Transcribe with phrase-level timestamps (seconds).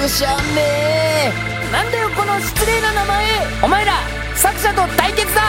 [0.00, 1.32] くしゃめ
[1.72, 3.26] なんだよこの失礼な名前。
[3.62, 3.94] お前ら
[4.36, 5.42] 作者と対決だ。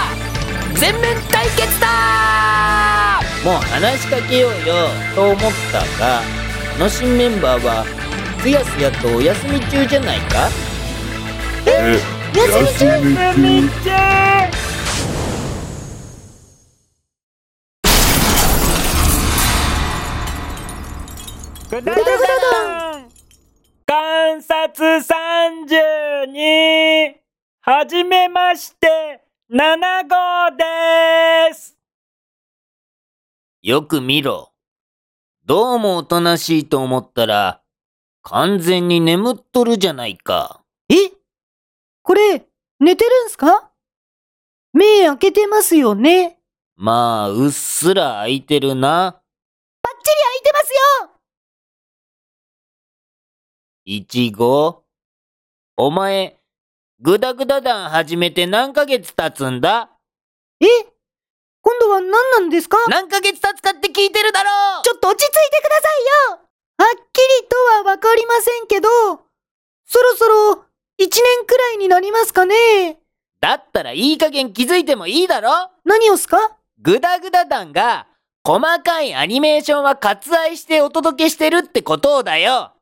[0.73, 3.21] 全面対決だ。
[3.45, 5.37] もう話しかけようよと思っ
[5.71, 6.21] たが
[6.73, 7.85] この新メンバーは
[8.41, 10.49] すやすやとお休み中じゃないか？
[11.65, 11.99] え？
[12.33, 12.47] 休
[13.37, 13.89] み中
[21.69, 22.88] ぐだぐだだん
[23.91, 27.15] 観察32
[27.61, 31.75] はじめまして7号です
[33.63, 34.51] よく見ろ。
[35.43, 37.63] どうもおとなしいと思ったら、
[38.21, 40.61] 完全に眠っとるじゃないか。
[40.89, 40.93] え？
[42.03, 42.45] これ、
[42.79, 43.71] 寝てるんすか？
[44.71, 46.37] 目開けてますよね
[46.75, 49.19] まあ、うっすら開いてるな。
[49.81, 50.71] バッチリ開いてます
[51.07, 51.18] よ
[53.91, 54.83] いちご。
[55.75, 56.37] お前、
[57.01, 59.89] ぐだぐだ団始めて何ヶ月経つんだ？
[60.61, 60.67] え？
[61.63, 62.77] 今度は何なんですか？
[62.87, 64.49] 何ヶ月経つかって聞いてるだろ
[64.81, 64.83] う！
[64.83, 65.87] ちょっと落ち着いてくださ
[66.29, 66.39] いよ！
[66.77, 68.89] はっきりとはわかりませんけど、
[69.87, 70.65] そろそろ
[70.99, 72.99] 一年くらいになりますかね？
[73.41, 75.49] だったらいい加減気づいてもいいだろ？
[75.83, 76.37] 何をすか？
[76.79, 78.05] ぐだぐだ団が、
[78.43, 82.73] 細かいアニメーションは割愛してお届けしてるってことだよ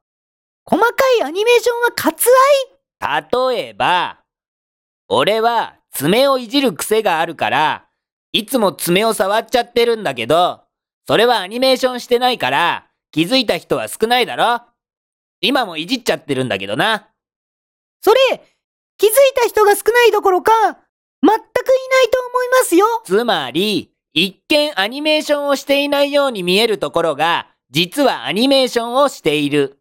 [0.70, 0.90] 細か
[1.22, 2.30] いアニメーションは割
[3.00, 3.56] 愛？
[3.56, 4.20] 例えば、
[5.08, 7.86] 俺は爪をいじる癖があるから、
[8.34, 10.66] いつも爪を触っちゃってるんだけど、
[11.08, 14.66] それはアニメーションしてないから、気づいた人は少ないだろ？
[15.40, 17.08] 今もいじっちゃってるんだけどな。
[18.02, 18.18] それ、
[18.98, 21.40] 気づいた人が少ないどころか、全くいない
[22.12, 29.77] と思いますよつまり、一見アニメーションをしていないように見えるところが、実はアニメーションをしている。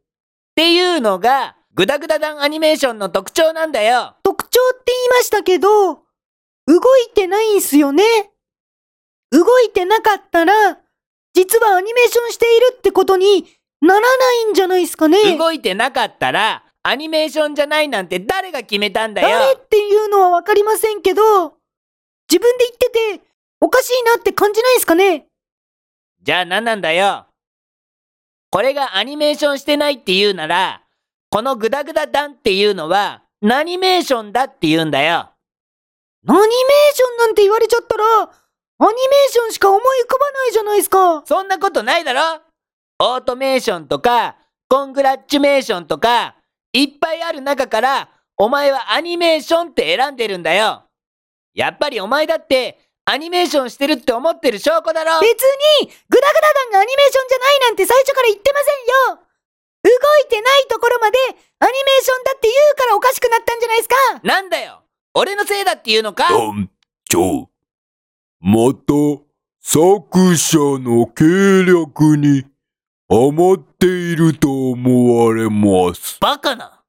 [0.57, 4.17] っていうのが、グダグダ団アニメーションの特徴なんだよ。
[4.23, 5.99] 特徴って言いましたけど、動
[7.07, 8.03] いてないんすよね
[9.31, 10.79] 動いてなかったら、
[11.35, 13.45] 実はアニメーションしているってことに
[13.83, 19.29] ならないんじゃないですかね動いてなかったら、アニメーションじゃないなんて誰が決めたんだよ。
[19.29, 21.59] 誰っていうのはわかりませんけど、
[22.31, 23.29] 自分で言ってて、
[23.61, 25.27] おかしいなって感じないですかね
[26.23, 27.27] じゃあ何なんだよ。
[28.57, 30.81] これがアニメーションしてないって言うなら、
[31.29, 35.15] このグダグダダンっていうのは、ナニメーションだって言うんだよ。
[35.15, 36.43] アニメー
[36.95, 38.29] ションなんて言われちゃったら、アニ
[38.79, 41.23] メーションしか思い浮かばないじゃないですか。
[41.27, 42.41] そんなことないだろ
[42.99, 44.37] オートメーションとか、
[44.71, 46.37] コングラッチュメーションとか、
[46.73, 48.09] いっぱいある中から、
[48.39, 50.85] お前はアニメーションって選んでるんだよ。
[51.53, 55.43] やっぱりお前だって、アニメーションしてるって思ってる証拠だろ別
[55.81, 59.23] に、グダグダ団がアニメーションじゃないなんて最初から言ってませんよ
[59.87, 59.91] 動
[60.27, 61.19] いてないところまで、
[61.61, 64.83] アニメーションだって言うからおかしくなったんじゃないですかなんだよ
[65.15, 66.69] 俺のせいだっていうのか団
[67.09, 67.49] 長。
[68.41, 68.93] また、
[69.61, 72.45] 作者の計略に
[73.09, 76.19] 余っていると思われます。
[76.21, 76.83] バカな。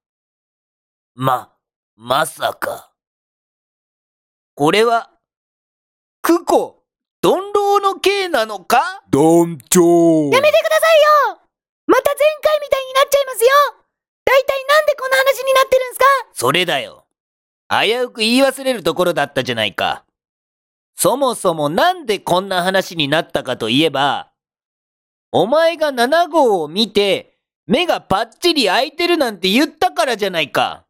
[1.15, 1.53] ま、
[1.95, 2.91] まさか。
[4.55, 5.11] これは、
[6.27, 6.83] クコ、
[7.21, 9.01] ドンローの刑なのか？
[9.09, 9.79] 団長。
[10.29, 10.83] やめてくださ
[11.31, 11.39] いよ
[11.85, 13.49] また前回みたいになっちゃいますよ
[14.25, 16.05] 大体なんでこんな話になってるんすか？
[16.33, 17.05] それだよ。
[17.69, 20.03] 危うく言い忘れるところだったじゃないか。
[20.97, 24.33] そもそもなんでこんな話になったかといえば、
[25.31, 30.83] お前が7号を見て、目がパッチリ開いてるなんて言ったからじゃないか。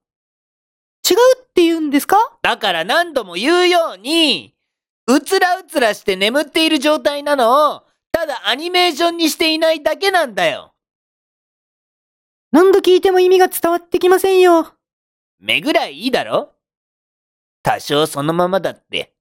[1.07, 2.17] 違うって言うんですか？
[2.41, 4.55] だから何度も言うように、
[5.07, 10.73] うつらうつらして眠っている状態なのを、ただアニメーションにしていないだけなんだよ。
[12.51, 14.73] 何度聞いても意味が伝わってきませんよ。
[15.39, 16.53] 目ぐらいいいだろ？
[17.63, 19.13] 多少そのままだって。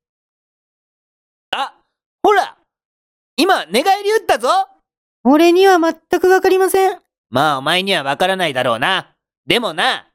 [1.50, 1.74] あ、
[2.22, 2.56] ほら
[3.36, 4.48] 今、寝返り打ったぞ
[5.24, 7.00] 俺には全くわかりません。
[7.30, 9.14] まあお前にはわからないだろうな。
[9.46, 10.08] でもな、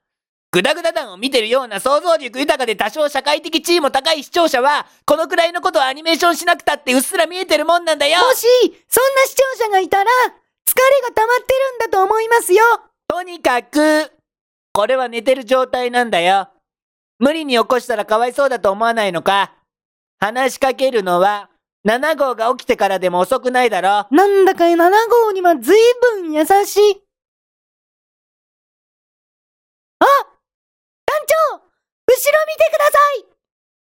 [0.53, 8.45] グダグダ団を見てるような想像力豊かで多少社会的地位も高い視聴者は、このくらいのことをアニメーションしなくたってうっすら見えてるもんなんだよもし、
[8.89, 10.11] そんな視聴者がいたら、
[10.67, 12.63] 疲れが溜まってるんだと思いますよ。
[13.07, 14.11] とにかく、
[14.73, 16.49] これは寝てる状態なんだよ。
[17.17, 19.53] 無理に起こしたらかわいそうだと思わないのか
[20.19, 21.49] 話しかけるのは、
[21.87, 24.75] 7号が起きてからでも遅くないだろなんだか7
[25.25, 25.77] 号には随
[26.17, 27.03] 分優しい。
[29.99, 30.05] あ
[31.11, 33.25] 団長後ろ見てください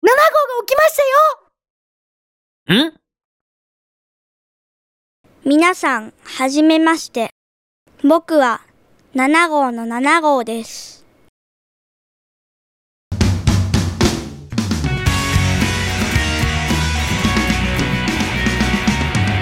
[0.06, 1.10] !7 号が起きましたよ
[2.74, 2.94] ん？
[5.46, 7.30] 皆さん、はじめまして。
[8.04, 8.60] 僕は、
[9.16, 11.06] 7号の7号です。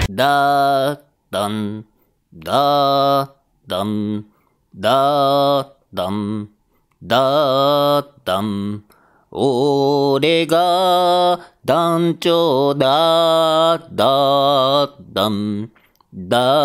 [0.08, 1.00] だー
[1.32, 1.84] だん、
[2.32, 3.30] だー
[3.66, 4.24] だん、
[4.72, 6.48] だーだん、
[7.02, 8.84] だーだん。
[9.30, 15.70] 俺が団長だだだん、
[16.14, 16.64] だ